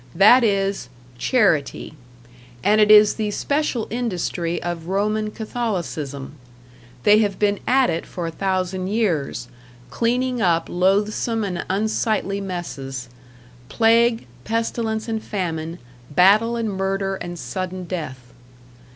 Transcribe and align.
That 0.15 0.43
is 0.43 0.89
"charity," 1.19 1.93
and 2.63 2.81
it 2.81 2.89
is 2.89 3.13
the 3.13 3.29
special 3.29 3.85
industry 3.91 4.59
of 4.63 4.87
Roman 4.87 5.29
Catholicism. 5.29 6.37
They 7.03 7.19
have 7.19 7.37
been 7.37 7.59
at 7.67 7.91
it 7.91 8.07
for 8.07 8.25
a 8.25 8.31
thousand 8.31 8.87
years, 8.87 9.47
cleaning 9.91 10.41
up 10.41 10.69
loathsome 10.69 11.43
and 11.43 11.63
unsightly 11.69 12.41
messes 12.41 13.09
"plague, 13.69 14.25
pestilence 14.43 15.07
and 15.07 15.21
famine, 15.21 15.77
battle 16.09 16.55
and 16.55 16.71
murder 16.71 17.13
and 17.17 17.37
sudden 17.37 17.83
death." 17.83 18.33